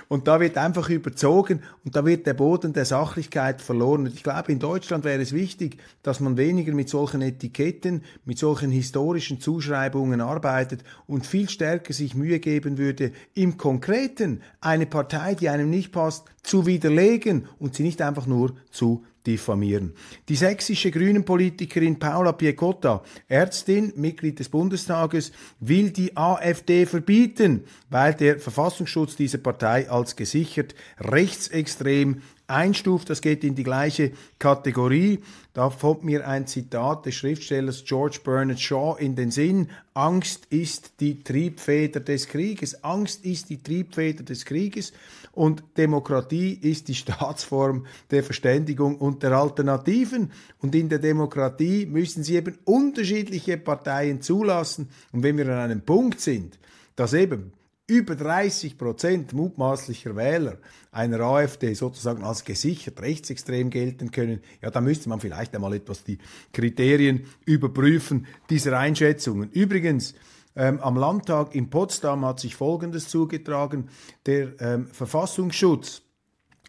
Und 0.08 0.26
da 0.26 0.40
wird 0.40 0.56
einfach 0.56 0.88
überzogen. 0.88 1.62
Und 1.84 1.96
da 1.96 2.04
wird 2.04 2.26
der 2.26 2.34
Boden 2.34 2.72
der 2.72 2.84
Sachlichkeit 2.84 3.60
verloren. 3.60 4.06
Und 4.06 4.14
ich 4.14 4.22
glaube, 4.22 4.52
in 4.52 4.58
Deutschland 4.58 5.04
wäre 5.04 5.20
es 5.20 5.32
wichtig, 5.32 5.76
dass 6.02 6.20
man 6.20 6.36
weniger 6.36 6.72
mit 6.72 6.88
solchen 6.88 7.22
Etiketten, 7.22 8.02
mit 8.24 8.38
solchen 8.38 8.70
historischen 8.70 9.40
Zuschreibungen 9.40 10.20
arbeitet 10.20 10.82
und 11.06 11.26
viel 11.26 11.48
stärker 11.48 11.92
sich 11.92 12.14
Mühe 12.14 12.40
geben 12.40 12.78
würde, 12.78 13.12
im 13.34 13.58
Konkreten 13.58 14.40
eine 14.60 14.86
Partei, 14.86 15.34
die 15.34 15.48
einem 15.48 15.70
nicht 15.70 15.92
passt, 15.92 16.24
zu 16.42 16.66
widerlegen 16.66 17.46
und 17.58 17.74
sie 17.74 17.82
nicht 17.82 18.02
einfach 18.02 18.26
nur 18.26 18.56
zu 18.70 19.04
diffamieren. 19.26 19.92
Die 20.28 20.36
sächsische 20.36 20.90
Grünen-Politikerin 20.90 21.98
Paula 21.98 22.32
Piecotta, 22.32 23.02
Ärztin, 23.28 23.92
Mitglied 23.96 24.38
des 24.38 24.48
Bundestages, 24.48 25.32
will 25.60 25.90
die 25.90 26.16
AfD 26.16 26.86
verbieten, 26.86 27.64
weil 27.90 28.14
der 28.14 28.38
Verfassungsschutz 28.38 29.16
dieser 29.16 29.38
Partei 29.38 29.90
als 29.90 30.16
gesichert 30.16 30.74
rechtsextrem 30.98 32.22
einstuft. 32.52 33.10
Das 33.10 33.20
geht 33.20 33.44
in 33.44 33.54
die 33.54 33.64
gleiche 33.64 34.12
Kategorie. 34.38 35.20
Da 35.54 35.68
kommt 35.68 36.04
mir 36.04 36.26
ein 36.28 36.46
Zitat 36.46 37.06
des 37.06 37.14
Schriftstellers 37.14 37.84
George 37.84 38.20
Bernard 38.24 38.60
Shaw 38.60 38.96
in 38.98 39.16
den 39.16 39.30
Sinn. 39.30 39.68
Angst 39.94 40.46
ist 40.50 41.00
die 41.00 41.22
Triebfeder 41.22 42.00
des 42.00 42.28
Krieges. 42.28 42.84
Angst 42.84 43.24
ist 43.24 43.50
die 43.50 43.62
Triebfeder 43.62 44.22
des 44.22 44.44
Krieges. 44.44 44.92
Und 45.32 45.64
Demokratie 45.76 46.52
ist 46.52 46.88
die 46.88 46.94
Staatsform 47.02 47.86
der 48.10 48.22
Verständigung 48.22 48.96
und 48.96 49.22
der 49.22 49.32
Alternativen. 49.32 50.30
Und 50.58 50.74
in 50.74 50.88
der 50.88 50.98
Demokratie 50.98 51.86
müssen 51.86 52.22
sie 52.22 52.36
eben 52.36 52.58
unterschiedliche 52.64 53.56
Parteien 53.56 54.20
zulassen. 54.20 54.88
Und 55.10 55.22
wenn 55.22 55.36
wir 55.38 55.46
an 55.48 55.58
einem 55.58 55.80
Punkt 55.80 56.20
sind, 56.20 56.58
dass 56.94 57.14
eben 57.14 57.52
über 57.86 58.14
30 58.14 58.78
Prozent 58.78 59.32
mutmaßlicher 59.32 60.14
Wähler 60.14 60.58
einer 60.92 61.20
AfD 61.20 61.74
sozusagen 61.74 62.22
als 62.22 62.44
gesichert 62.44 63.00
rechtsextrem 63.02 63.70
gelten 63.70 64.10
können, 64.10 64.40
ja, 64.62 64.70
da 64.70 64.80
müsste 64.80 65.08
man 65.08 65.20
vielleicht 65.20 65.54
einmal 65.54 65.74
etwas 65.74 66.04
die 66.04 66.18
Kriterien 66.52 67.26
überprüfen 67.44 68.26
dieser 68.48 68.78
Einschätzungen. 68.78 69.50
Übrigens, 69.50 70.14
ähm, 70.54 70.80
am 70.80 70.96
Landtag 70.96 71.54
in 71.54 71.70
Potsdam 71.70 72.24
hat 72.24 72.40
sich 72.40 72.56
Folgendes 72.56 73.08
zugetragen. 73.08 73.88
Der 74.26 74.60
ähm, 74.60 74.86
Verfassungsschutz, 74.86 76.02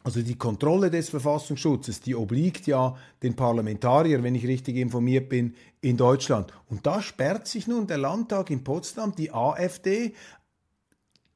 also 0.04 0.22
die 0.22 0.38
Kontrolle 0.38 0.90
des 0.90 1.10
Verfassungsschutzes, 1.10 2.02
die 2.02 2.16
obliegt 2.16 2.68
ja 2.68 2.96
den 3.22 3.36
Parlamentariern, 3.36 4.24
wenn 4.24 4.36
ich 4.36 4.48
richtig 4.48 4.76
informiert 4.76 5.30
bin, 5.30 5.56
in 5.82 5.98
Deutschland. 5.98 6.54
Und 6.70 6.86
da 6.86 7.02
sperrt 7.02 7.48
sich 7.48 7.68
nun 7.68 7.88
der 7.88 7.98
Landtag 7.98 8.50
in 8.50 8.64
Potsdam, 8.64 9.16
die 9.16 9.32
AfD, 9.32 10.14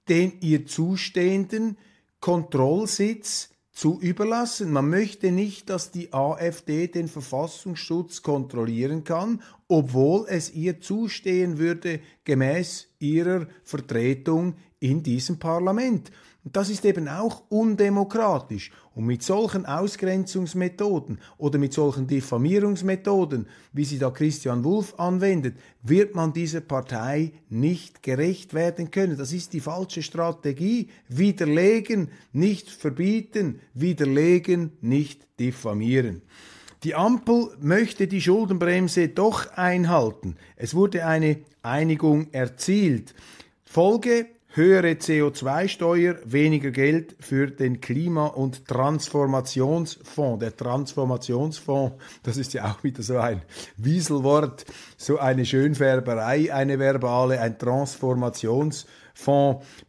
den 0.07 0.39
ihr 0.41 0.65
zustehenden 0.65 1.77
Kontrollsitz 2.19 3.49
zu 3.77 3.99
überlassen. 4.01 4.71
Man 4.71 4.89
möchte 4.89 5.31
nicht, 5.31 5.69
dass 5.69 5.91
die 5.91 6.11
AfD 6.11 6.87
den 6.87 7.07
Verfassungsschutz 7.07 8.23
kontrollieren 8.23 9.03
kann, 9.03 9.43
obwohl 9.67 10.25
es 10.27 10.51
ihr 10.51 10.81
zustehen 10.81 11.59
würde 11.59 11.99
gemäß 12.23 12.87
ihrer 12.99 13.47
Vertretung 13.63 14.55
in 14.79 15.03
diesem 15.03 15.37
Parlament. 15.39 16.11
Das 16.53 16.69
ist 16.69 16.85
eben 16.85 17.07
auch 17.07 17.43
undemokratisch. 17.49 18.71
Und 18.95 19.05
mit 19.05 19.21
solchen 19.21 19.65
Ausgrenzungsmethoden 19.65 21.19
oder 21.37 21.59
mit 21.59 21.73
solchen 21.73 22.07
Diffamierungsmethoden, 22.07 23.47
wie 23.73 23.85
sie 23.85 23.99
da 23.99 24.09
Christian 24.09 24.63
Wulff 24.63 24.97
anwendet, 24.97 25.55
wird 25.83 26.15
man 26.15 26.33
dieser 26.33 26.61
Partei 26.61 27.33
nicht 27.49 28.01
gerecht 28.01 28.53
werden 28.53 28.89
können. 28.89 29.17
Das 29.17 29.33
ist 29.33 29.53
die 29.53 29.59
falsche 29.59 30.01
Strategie. 30.01 30.89
Widerlegen, 31.09 32.09
nicht 32.31 32.69
verbieten, 32.69 33.59
widerlegen, 33.73 34.71
nicht 34.81 35.27
diffamieren. 35.39 36.21
Die 36.83 36.93
Ampel 36.93 37.49
möchte 37.59 38.07
die 38.07 38.21
Schuldenbremse 38.21 39.09
doch 39.09 39.51
einhalten. 39.53 40.35
Es 40.55 40.75
wurde 40.75 41.05
eine 41.05 41.37
Einigung 41.63 42.27
erzielt. 42.33 43.15
Folge 43.65 44.27
höhere 44.49 44.93
CO2-Steuer, 44.93 46.17
weniger 46.25 46.71
Geld 46.71 47.15
für 47.19 47.47
den 47.47 47.81
Klima- 47.81 48.27
und 48.27 48.67
Transformationsfonds. 48.67 50.39
Der 50.39 50.55
Transformationsfonds, 50.55 51.95
das 52.23 52.37
ist 52.37 52.53
ja 52.53 52.65
auch 52.71 52.83
wieder 52.83 53.01
so 53.01 53.17
ein 53.17 53.41
Wieselwort, 53.77 54.65
so 54.97 55.17
eine 55.17 55.45
Schönfärberei, 55.45 56.53
eine 56.53 56.79
verbale, 56.79 57.39
ein 57.39 57.57
Transformationsfonds. 57.57 58.87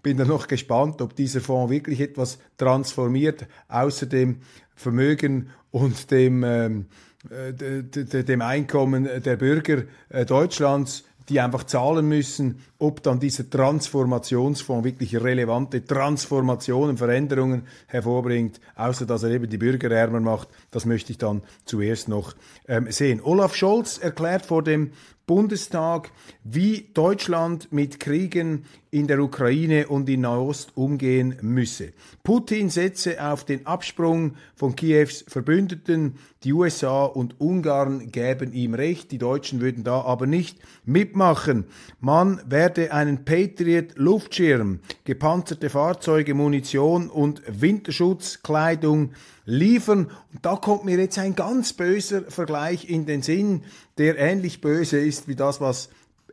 Bin 0.02 0.16
da 0.16 0.24
noch 0.24 0.48
gespannt, 0.48 1.00
ob 1.02 1.14
dieser 1.14 1.40
Fonds 1.40 1.70
wirklich 1.70 2.00
etwas 2.00 2.38
transformiert, 2.56 3.46
außer 3.68 4.06
dem 4.06 4.38
Vermögen 4.74 5.50
und 5.70 6.10
dem, 6.10 6.42
ähm, 6.44 6.86
äh, 7.30 7.82
dem 7.82 8.42
Einkommen 8.42 9.08
der 9.22 9.36
Bürger 9.36 9.84
äh, 10.08 10.24
Deutschlands 10.24 11.04
die 11.28 11.40
einfach 11.40 11.64
zahlen 11.64 12.08
müssen, 12.08 12.60
ob 12.78 13.02
dann 13.02 13.20
dieser 13.20 13.48
Transformationsfonds 13.48 14.84
wirklich 14.84 15.16
relevante 15.16 15.84
Transformationen, 15.84 16.96
Veränderungen 16.96 17.66
hervorbringt, 17.86 18.60
außer 18.76 19.04
dass 19.04 19.24
er 19.24 19.30
eben 19.30 19.48
die 19.48 19.58
Bürger 19.58 19.90
ärmer 19.90 20.20
macht. 20.20 20.48
Das 20.70 20.86
möchte 20.86 21.12
ich 21.12 21.18
dann 21.18 21.42
zuerst 21.64 22.08
noch 22.08 22.34
ähm, 22.66 22.90
sehen. 22.90 23.20
Olaf 23.22 23.54
Scholz 23.54 23.98
erklärt 23.98 24.46
vor 24.46 24.62
dem 24.62 24.92
Bundestag, 25.26 26.10
wie 26.42 26.88
Deutschland 26.94 27.70
mit 27.70 28.00
Kriegen 28.00 28.64
in 28.90 29.06
der 29.06 29.20
Ukraine 29.20 29.88
und 29.88 30.08
in 30.08 30.22
Nahost 30.22 30.76
umgehen 30.76 31.36
müsse. 31.42 31.92
Putin 32.22 32.70
setze 32.70 33.22
auf 33.22 33.44
den 33.44 33.66
Absprung 33.66 34.34
von 34.54 34.76
Kiews 34.76 35.24
Verbündeten, 35.28 36.14
die 36.44 36.52
USA 36.52 37.04
und 37.04 37.40
Ungarn 37.40 38.12
gäben 38.12 38.52
ihm 38.52 38.74
recht, 38.74 39.10
die 39.10 39.18
Deutschen 39.18 39.60
würden 39.60 39.82
da 39.82 40.02
aber 40.02 40.26
nicht 40.26 40.58
mitmachen. 40.84 41.64
Man 42.00 42.40
werde 42.48 42.92
einen 42.92 43.24
Patriot 43.24 43.96
Luftschirm, 43.96 44.78
gepanzerte 45.04 45.68
Fahrzeuge, 45.68 46.34
Munition 46.34 47.10
und 47.10 47.42
Winterschutzkleidung 47.48 49.10
liefern. 49.46 50.12
Und 50.32 50.44
da 50.44 50.54
kommt 50.56 50.84
mir 50.84 50.98
jetzt 50.98 51.18
ein 51.18 51.34
ganz 51.34 51.72
böser 51.72 52.22
Vergleich 52.22 52.88
in 52.88 53.04
den 53.04 53.22
Sinn, 53.22 53.64
der 53.98 54.16
ähnlich 54.18 54.60
böse 54.60 54.98
ist 54.98 55.26
wie 55.26 55.34
das, 55.34 55.60
was 55.60 55.88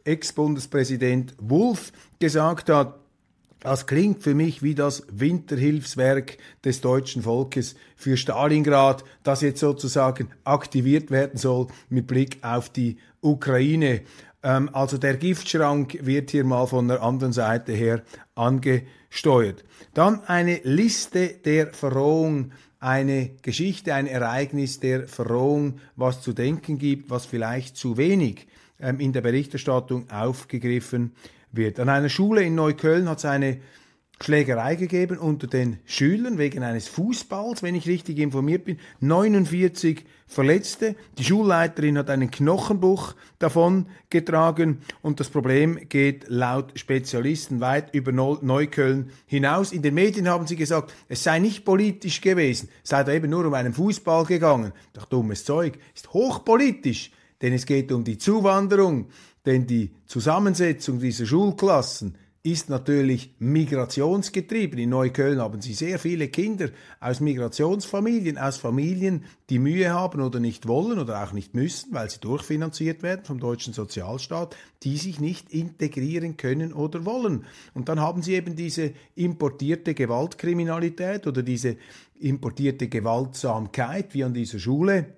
Ex-Bundespräsident 0.05 1.33
Wulff 1.39 1.91
gesagt 2.19 2.69
hat. 2.69 2.99
Das 3.59 3.87
klingt 3.87 4.21
für 4.21 4.35
mich 4.35 4.61
wie 4.61 4.75
das 4.75 5.07
Winterhilfswerk 5.11 6.37
des 6.63 6.81
deutschen 6.81 7.23
Volkes 7.23 7.75
für 7.95 8.15
Stalingrad, 8.15 9.03
das 9.23 9.41
jetzt 9.41 9.59
sozusagen 9.59 10.29
aktiviert 10.43 11.09
werden 11.09 11.37
soll 11.37 11.67
mit 11.89 12.05
Blick 12.05 12.37
auf 12.43 12.69
die 12.69 12.97
Ukraine. 13.21 14.01
Ähm, 14.43 14.69
also 14.71 14.99
der 14.99 15.17
Giftschrank 15.17 15.97
wird 16.01 16.29
hier 16.29 16.43
mal 16.43 16.67
von 16.67 16.87
der 16.87 17.01
anderen 17.01 17.33
Seite 17.33 17.71
her 17.71 18.03
angesteuert. 18.35 19.63
Dann 19.95 20.23
eine 20.25 20.59
Liste 20.63 21.29
der 21.43 21.73
Verrohung 21.73 22.51
eine 22.79 23.31
Geschichte, 23.41 23.95
ein 23.95 24.05
Ereignis 24.05 24.79
der 24.79 25.07
Verrohung, 25.07 25.79
was 25.95 26.21
zu 26.21 26.33
denken 26.33 26.77
gibt, 26.77 27.09
was 27.09 27.25
vielleicht 27.25 27.77
zu 27.77 27.97
wenig 27.97 28.47
in 28.79 29.13
der 29.13 29.21
Berichterstattung 29.21 30.09
aufgegriffen 30.09 31.13
wird. 31.51 31.79
An 31.79 31.89
einer 31.89 32.09
Schule 32.09 32.43
in 32.43 32.55
Neukölln 32.55 33.09
hat 33.09 33.19
es 33.19 33.25
eine 33.25 33.59
Schlägerei 34.21 34.75
gegeben 34.75 35.17
unter 35.17 35.45
den 35.45 35.79
Schülern 35.85 36.37
wegen 36.37 36.63
eines 36.63 36.87
Fußballs, 36.87 37.63
wenn 37.63 37.75
ich 37.75 37.85
richtig 37.85 38.17
informiert 38.19 38.63
bin. 38.63 38.79
49 39.01 40.05
Verletzte. 40.25 40.95
Die 41.17 41.23
Schulleiterin 41.23 41.97
hat 41.97 42.09
einen 42.09 42.31
Knochenbruch 42.31 43.13
davon 43.39 43.87
getragen 44.09 44.79
und 45.01 45.19
das 45.19 45.29
Problem 45.29 45.77
geht 45.89 46.25
laut 46.29 46.79
Spezialisten 46.79 47.59
weit 47.59 47.93
über 47.93 48.11
Neukölln 48.11 49.11
hinaus. 49.25 49.73
In 49.73 49.81
den 49.81 49.93
Medien 49.93 50.29
haben 50.29 50.47
sie 50.47 50.55
gesagt, 50.55 50.93
es 51.09 51.23
sei 51.23 51.39
nicht 51.39 51.65
politisch 51.65 52.21
gewesen, 52.21 52.69
es 52.83 52.89
sei 52.89 53.03
da 53.03 53.11
eben 53.11 53.29
nur 53.29 53.45
um 53.45 53.53
einen 53.53 53.73
Fußball 53.73 54.25
gegangen. 54.25 54.71
Doch 54.93 55.05
dummes 55.05 55.43
Zeug, 55.43 55.77
ist 55.93 56.13
hochpolitisch, 56.13 57.11
denn 57.41 57.53
es 57.53 57.65
geht 57.65 57.91
um 57.91 58.03
die 58.03 58.17
Zuwanderung, 58.17 59.07
denn 59.45 59.67
die 59.67 59.91
Zusammensetzung 60.07 60.99
dieser 60.99 61.25
Schulklassen 61.25 62.17
ist 62.45 62.69
natürlich 62.69 63.33
migrationsgetrieben. 63.39 64.77
In 64.77 64.91
Neukölln 64.91 65.39
haben 65.39 65.61
sie 65.61 65.73
sehr 65.73 65.97
viele 65.97 66.27
Kinder 66.27 66.69
aus 66.99 67.19
Migrationsfamilien, 67.19 68.37
aus 68.37 68.57
Familien, 68.57 69.23
die 69.49 69.57
Mühe 69.57 69.91
haben 69.91 70.21
oder 70.21 70.39
nicht 70.39 70.67
wollen 70.67 70.99
oder 70.99 71.23
auch 71.23 71.33
nicht 71.33 71.55
müssen, 71.55 71.91
weil 71.91 72.07
sie 72.07 72.19
durchfinanziert 72.19 73.01
werden 73.01 73.25
vom 73.25 73.39
deutschen 73.39 73.73
Sozialstaat, 73.73 74.55
die 74.83 74.97
sich 74.97 75.19
nicht 75.19 75.51
integrieren 75.51 76.37
können 76.37 76.71
oder 76.71 77.03
wollen. 77.03 77.45
Und 77.73 77.89
dann 77.89 77.99
haben 77.99 78.21
sie 78.21 78.35
eben 78.35 78.55
diese 78.55 78.93
importierte 79.15 79.95
Gewaltkriminalität 79.95 81.25
oder 81.25 81.41
diese 81.41 81.77
importierte 82.19 82.89
Gewaltsamkeit 82.89 84.13
wie 84.13 84.23
an 84.23 84.35
dieser 84.35 84.59
Schule. 84.59 85.15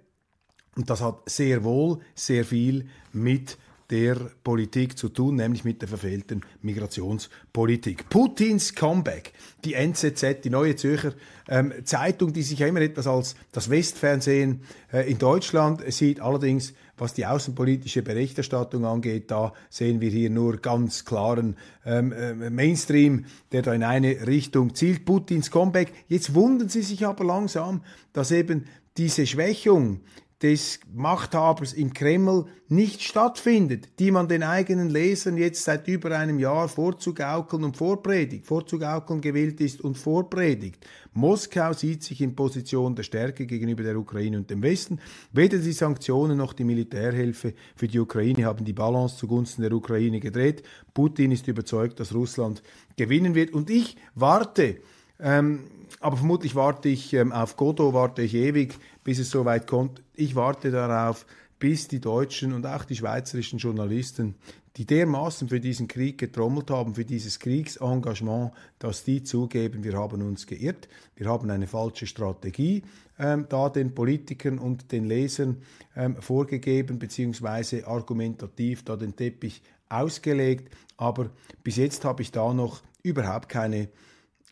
Und 0.77 0.89
das 0.89 1.01
hat 1.01 1.27
sehr 1.27 1.63
wohl 1.63 1.99
sehr 2.15 2.45
viel 2.45 2.85
mit 3.11 3.57
der 3.89 4.15
Politik 4.43 4.97
zu 4.97 5.09
tun, 5.09 5.35
nämlich 5.35 5.63
mit 5.63 5.81
der 5.81 5.87
verfehlten 5.87 6.41
Migrationspolitik. 6.61 8.09
Putins 8.09 8.75
Comeback, 8.75 9.31
die 9.63 9.75
NZZ, 9.75 10.43
die 10.43 10.49
neue 10.49 10.75
Zürcher 10.75 11.13
ähm, 11.47 11.73
Zeitung, 11.85 12.33
die 12.33 12.41
sich 12.41 12.59
ja 12.59 12.67
immer 12.67 12.81
etwas 12.81 13.07
als 13.07 13.35
das 13.53 13.69
Westfernsehen 13.69 14.61
äh, 14.91 15.09
in 15.09 15.17
Deutschland 15.17 15.81
sieht, 15.91 16.19
allerdings 16.19 16.73
was 16.97 17.13
die 17.13 17.25
außenpolitische 17.25 18.01
Berichterstattung 18.01 18.83
angeht, 18.83 19.31
da 19.31 19.53
sehen 19.69 20.01
wir 20.01 20.09
hier 20.09 20.31
nur 20.31 20.57
ganz 20.57 21.05
klaren 21.05 21.55
ähm, 21.85 22.11
äh, 22.11 22.49
Mainstream, 22.49 23.25
der 23.51 23.61
da 23.61 23.73
in 23.73 23.83
eine 23.83 24.27
Richtung 24.27 24.75
zielt. 24.75 25.05
Putins 25.05 25.49
Comeback. 25.49 25.93
Jetzt 26.07 26.33
wundern 26.33 26.69
Sie 26.69 26.81
sich 26.81 27.05
aber 27.05 27.23
langsam, 27.23 27.83
dass 28.13 28.31
eben 28.31 28.65
diese 28.97 29.27
Schwächung, 29.27 30.01
des 30.43 30.79
Machthabers 30.93 31.73
im 31.73 31.93
Kreml 31.93 32.45
nicht 32.67 33.01
stattfindet, 33.01 33.97
die 33.97 34.11
man 34.11 34.27
den 34.27 34.43
eigenen 34.43 34.89
Lesern 34.89 35.35
jetzt 35.35 35.63
seit 35.63 35.87
über 35.87 36.15
einem 36.15 36.37
Jahr 36.37 36.67
vorzugaukeln 36.67 37.63
und 37.63 37.75
vorpredigt, 37.75 38.45
vorzugaukeln 38.45 39.21
gewillt 39.21 39.59
ist 39.61 39.81
und 39.81 39.97
vorpredigt. 39.97 40.85
Moskau 41.13 41.73
sieht 41.73 42.03
sich 42.03 42.21
in 42.21 42.35
Position 42.35 42.93
der 42.93 43.01
Stärke 43.01 43.47
gegenüber 43.47 43.81
der 43.81 43.97
Ukraine 43.97 44.37
und 44.37 44.49
dem 44.51 44.61
Westen. 44.61 44.99
Weder 45.31 45.57
die 45.57 45.71
Sanktionen 45.71 46.37
noch 46.37 46.53
die 46.53 46.65
Militärhilfe 46.65 47.55
für 47.75 47.87
die 47.87 47.99
Ukraine 47.99 48.45
haben 48.45 48.63
die 48.63 48.73
Balance 48.73 49.17
zugunsten 49.17 49.63
der 49.63 49.71
Ukraine 49.71 50.19
gedreht. 50.19 50.61
Putin 50.93 51.31
ist 51.31 51.47
überzeugt, 51.47 51.99
dass 51.99 52.13
Russland 52.13 52.61
gewinnen 52.95 53.33
wird. 53.33 53.53
Und 53.53 53.71
ich 53.71 53.97
warte, 54.13 54.77
ähm, 55.19 55.61
aber 55.99 56.17
vermutlich 56.17 56.55
warte 56.55 56.89
ich 56.89 57.13
ähm, 57.13 57.31
auf 57.31 57.55
Godot, 57.57 57.93
warte 57.93 58.21
ich 58.21 58.33
ewig, 58.33 58.75
bis 59.03 59.19
es 59.19 59.29
soweit 59.29 59.67
kommt. 59.67 60.01
Ich 60.13 60.35
warte 60.35 60.71
darauf, 60.71 61.25
bis 61.59 61.87
die 61.87 61.99
deutschen 61.99 62.53
und 62.53 62.65
auch 62.65 62.85
die 62.85 62.95
schweizerischen 62.95 63.59
Journalisten, 63.59 64.35
die 64.77 64.85
dermaßen 64.85 65.49
für 65.49 65.59
diesen 65.59 65.87
Krieg 65.87 66.19
getrommelt 66.19 66.69
haben, 66.69 66.93
für 66.93 67.05
dieses 67.05 67.39
Kriegsengagement, 67.39 68.51
dass 68.77 69.03
die 69.03 69.23
zugeben, 69.23 69.83
wir 69.83 69.93
haben 69.93 70.21
uns 70.21 70.45
geirrt, 70.45 70.87
wir 71.15 71.27
haben 71.27 71.49
eine 71.49 71.65
falsche 71.65 72.05
Strategie 72.05 72.83
ähm, 73.17 73.47
da 73.49 73.69
den 73.69 73.95
Politikern 73.95 74.59
und 74.59 74.91
den 74.91 75.05
Lesern 75.05 75.57
ähm, 75.95 76.17
vorgegeben, 76.21 76.99
beziehungsweise 76.99 77.87
argumentativ 77.87 78.83
da 78.83 78.95
den 78.95 79.15
Teppich 79.15 79.63
ausgelegt. 79.89 80.71
Aber 80.97 81.31
bis 81.63 81.77
jetzt 81.77 82.05
habe 82.05 82.21
ich 82.21 82.31
da 82.31 82.53
noch 82.53 82.81
überhaupt 83.01 83.49
keine 83.49 83.89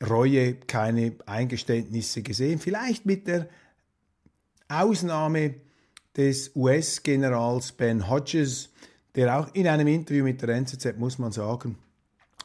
Reue, 0.02 0.56
keine 0.56 1.14
Eingeständnisse 1.26 2.22
gesehen. 2.22 2.60
Vielleicht 2.60 3.06
mit 3.06 3.28
der 3.28 3.48
Ausnahme 4.68 5.56
des 6.18 6.52
US-Generals 6.56 7.72
Ben 7.74 8.10
Hodges, 8.10 8.70
der 9.16 9.40
auch 9.40 9.54
in 9.54 9.68
einem 9.68 9.88
Interview 9.88 10.24
mit 10.24 10.42
der 10.42 10.50
NZZ, 10.50 10.98
muss 10.98 11.18
man 11.18 11.32
sagen, 11.32 11.78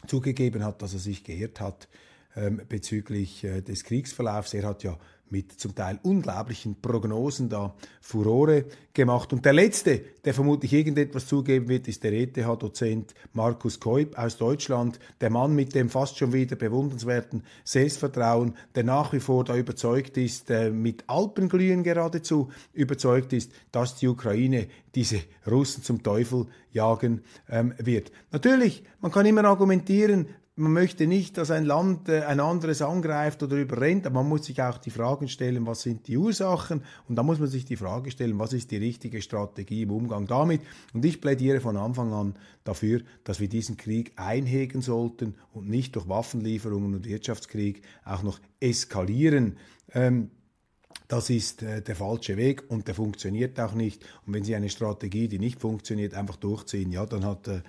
zugegeben 0.07 0.65
hat, 0.65 0.83
dass 0.83 0.93
er 0.93 1.01
sich 1.01 1.25
geirrt 1.25 1.61
hat 1.61 1.89
ähm, 2.37 2.63
bezüglich 2.69 3.45
äh, 3.45 3.61
des 3.61 3.85
Kriegsverlaufs. 3.85 4.55
Er 4.55 4.65
hat 4.65 4.83
ja 4.83 4.99
mit 5.31 5.53
zum 5.53 5.75
Teil 5.75 5.99
unglaublichen 6.03 6.81
Prognosen 6.81 7.49
da 7.49 7.75
Furore 8.01 8.65
gemacht. 8.93 9.33
Und 9.33 9.45
der 9.45 9.53
letzte, 9.53 10.01
der 10.25 10.35
vermutlich 10.35 10.73
irgendetwas 10.73 11.27
zugeben 11.27 11.69
wird, 11.69 11.89
ist 11.89 12.03
der 12.03 12.13
ETH-Dozent 12.13 13.15
Markus 13.33 13.79
Keub 13.79 14.19
aus 14.19 14.37
Deutschland, 14.37 14.99
der 15.21 15.31
Mann 15.31 15.55
mit 15.55 15.75
dem 15.75 15.89
fast 15.89 16.19
schon 16.19 16.33
wieder 16.33 16.57
bewundernswerten 16.57 17.45
Selbstvertrauen, 17.65 18.57
der 18.75 18.85
nach 18.85 19.13
wie 19.13 19.21
vor 19.21 19.45
da 19.45 19.57
überzeugt 19.57 20.17
ist, 20.17 20.51
äh, 20.51 20.71
mit 20.71 21.05
Alpenglühen 21.07 21.83
geradezu 21.83 22.51
überzeugt 22.73 23.33
ist, 23.33 23.53
dass 23.71 23.97
die 23.97 24.09
Ukraine 24.09 24.67
diese 24.95 25.21
Russen 25.47 25.83
zum 25.85 26.03
Teufel 26.03 26.47
jagen 26.73 27.23
ähm, 27.49 27.75
wird. 27.79 28.11
Natürlich, 28.33 28.83
man 29.01 29.13
kann 29.13 29.27
immer 29.27 29.45
argumentieren, 29.45 30.27
man 30.61 30.73
möchte 30.73 31.07
nicht, 31.07 31.39
dass 31.39 31.51
ein 31.51 31.65
Land 31.65 32.09
äh, 32.09 32.23
ein 32.23 32.39
anderes 32.39 32.83
angreift 32.83 33.43
oder 33.43 33.57
überrennt, 33.57 34.07
aber 34.07 34.23
man 34.23 34.29
muss 34.29 34.45
sich 34.45 34.63
auch 34.63 34.79
die 34.79 34.91
Fragen 34.91 35.29
stellen, 35.29 35.67
was 35.67 35.83
sind 35.83 36.07
die 36.07 36.17
Ursachen 36.17 36.83
und 37.09 37.17
da 37.17 37.23
muss 37.23 37.39
man 37.39 37.49
sich 37.49 37.65
die 37.65 37.77
Frage 37.77 38.11
stellen, 38.11 38.39
was 38.39 38.53
ist 38.53 38.71
die 38.71 38.77
richtige 38.77 39.23
Strategie 39.23 39.83
im 39.83 39.91
Umgang 39.91 40.27
damit. 40.27 40.61
Und 40.93 41.05
ich 41.05 41.21
plädiere 41.21 41.61
von 41.61 41.77
Anfang 41.77 42.13
an 42.13 42.35
dafür, 42.65 43.01
dass 43.25 43.41
wir 43.41 43.49
diesen 43.49 43.77
Krieg 43.77 44.13
einhegen 44.17 44.83
sollten 44.83 45.35
und 45.53 45.69
nicht 45.69 45.97
durch 45.97 46.09
Waffenlieferungen 46.09 46.95
und 46.95 47.07
Wirtschaftskrieg 47.07 47.83
auch 48.05 48.23
noch 48.23 48.39
eskalieren. 48.61 49.57
Ähm, 49.93 50.31
das 51.09 51.31
ist 51.31 51.63
äh, 51.63 51.83
der 51.83 51.97
falsche 51.97 52.37
Weg 52.37 52.71
und 52.71 52.87
der 52.87 52.95
funktioniert 52.95 53.59
auch 53.59 53.75
nicht. 53.75 54.05
Und 54.27 54.35
wenn 54.35 54.45
Sie 54.45 54.55
eine 54.55 54.69
Strategie, 54.69 55.27
die 55.27 55.39
nicht 55.39 55.61
funktioniert, 55.61 56.15
einfach 56.15 56.37
durchziehen, 56.37 56.93
ja, 56.93 57.07
dann 57.07 57.25
hat 57.25 57.49
äh, 57.49 57.63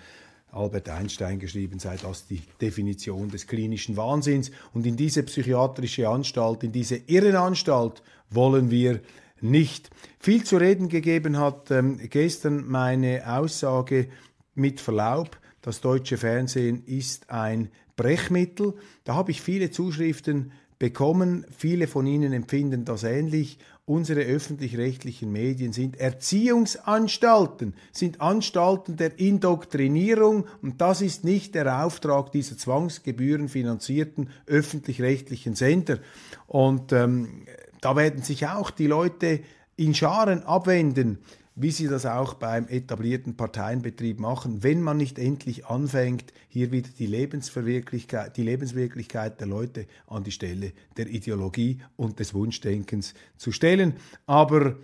Albert 0.51 0.89
Einstein 0.89 1.39
geschrieben, 1.39 1.79
sei 1.79 1.97
das 1.97 2.27
die 2.27 2.41
Definition 2.59 3.29
des 3.29 3.47
klinischen 3.47 3.97
Wahnsinns. 3.97 4.51
Und 4.73 4.85
in 4.85 4.97
diese 4.97 5.23
psychiatrische 5.23 6.09
Anstalt, 6.09 6.63
in 6.63 6.71
diese 6.71 6.97
Irrenanstalt 7.07 8.03
wollen 8.29 8.69
wir 8.69 8.99
nicht. 9.39 9.89
Viel 10.19 10.43
zu 10.43 10.57
reden 10.57 10.89
gegeben 10.89 11.37
hat 11.37 11.71
ähm, 11.71 11.99
gestern 12.09 12.67
meine 12.67 13.23
Aussage 13.25 14.07
mit 14.53 14.79
Verlaub, 14.79 15.39
das 15.61 15.79
deutsche 15.81 16.17
Fernsehen 16.17 16.83
ist 16.85 17.29
ein 17.29 17.69
Brechmittel. 17.95 18.73
Da 19.03 19.15
habe 19.15 19.31
ich 19.31 19.41
viele 19.41 19.69
Zuschriften 19.69 20.51
bekommen. 20.79 21.45
Viele 21.55 21.87
von 21.87 22.07
Ihnen 22.07 22.33
empfinden 22.33 22.83
das 22.83 23.03
ähnlich. 23.03 23.59
Unsere 23.85 24.21
öffentlich-rechtlichen 24.21 25.31
Medien 25.31 25.73
sind 25.73 25.99
Erziehungsanstalten, 25.99 27.73
sind 27.91 28.21
Anstalten 28.21 28.95
der 28.95 29.19
Indoktrinierung 29.19 30.45
und 30.61 30.79
das 30.81 31.01
ist 31.01 31.23
nicht 31.23 31.55
der 31.55 31.83
Auftrag 31.83 32.31
dieser 32.31 32.57
zwangsgebührenfinanzierten 32.57 34.29
öffentlich-rechtlichen 34.45 35.55
Sender. 35.55 35.97
Und 36.45 36.93
ähm, 36.93 37.45
da 37.81 37.95
werden 37.95 38.21
sich 38.21 38.47
auch 38.47 38.69
die 38.69 38.87
Leute 38.87 39.41
in 39.77 39.95
Scharen 39.95 40.43
abwenden 40.43 41.17
wie 41.55 41.71
sie 41.71 41.87
das 41.87 42.05
auch 42.05 42.35
beim 42.35 42.67
etablierten 42.67 43.35
Parteienbetrieb 43.35 44.19
machen, 44.19 44.63
wenn 44.63 44.81
man 44.81 44.97
nicht 44.97 45.19
endlich 45.19 45.65
anfängt, 45.65 46.33
hier 46.47 46.71
wieder 46.71 46.89
die 46.97 47.07
Lebenswirklichkeit, 47.07 48.37
die 48.37 48.43
Lebenswirklichkeit 48.43 49.39
der 49.39 49.47
Leute 49.47 49.85
an 50.07 50.23
die 50.23 50.31
Stelle 50.31 50.71
der 50.97 51.07
Ideologie 51.07 51.79
und 51.97 52.19
des 52.19 52.33
Wunschdenkens 52.33 53.13
zu 53.35 53.51
stellen. 53.51 53.95
Aber 54.25 54.77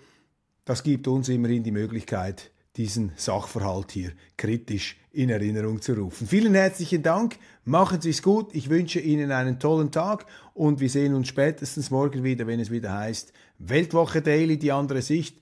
das 0.66 0.84
gibt 0.84 1.08
uns 1.08 1.30
immerhin 1.30 1.64
die 1.64 1.72
Möglichkeit, 1.72 2.52
diesen 2.76 3.12
Sachverhalt 3.16 3.92
hier 3.92 4.12
kritisch 4.36 4.98
in 5.12 5.30
Erinnerung 5.30 5.82
zu 5.82 5.94
rufen. 5.94 6.28
Vielen 6.28 6.54
herzlichen 6.54 7.02
Dank, 7.02 7.38
machen 7.66 8.02
Sie 8.02 8.12
es 8.12 8.22
gut, 8.22 8.54
ich 8.54 8.70
wünsche 8.70 9.00
Ihnen 9.00 9.32
einen 9.32 9.60
tollen 9.60 9.92
Tag 9.92 10.28
und 10.54 10.80
wir 10.80 10.90
sehen 10.90 11.16
uns 11.16 11.28
spätestens 11.30 11.90
morgen 11.90 12.24
wieder, 12.24 12.46
wenn 12.46 12.60
es 12.60 12.70
wieder 12.70 12.94
heißt 12.94 13.34
Weltwoche 13.60 14.22
Daily, 14.22 14.60
die 14.60 14.72
andere 14.72 15.02
Sicht 15.02 15.42